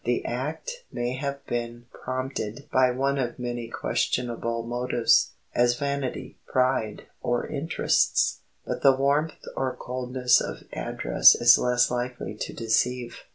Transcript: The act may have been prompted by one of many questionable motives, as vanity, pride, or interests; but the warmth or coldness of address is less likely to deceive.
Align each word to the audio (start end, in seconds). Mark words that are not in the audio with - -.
The 0.03 0.25
act 0.25 0.83
may 0.91 1.13
have 1.13 1.45
been 1.45 1.85
prompted 1.93 2.67
by 2.73 2.89
one 2.89 3.19
of 3.19 3.37
many 3.37 3.67
questionable 3.69 4.63
motives, 4.63 5.33
as 5.53 5.77
vanity, 5.77 6.39
pride, 6.47 7.03
or 7.21 7.45
interests; 7.45 8.39
but 8.65 8.81
the 8.81 8.95
warmth 8.95 9.45
or 9.55 9.75
coldness 9.79 10.41
of 10.41 10.63
address 10.73 11.35
is 11.35 11.59
less 11.59 11.91
likely 11.91 12.33
to 12.33 12.51
deceive. 12.51 13.19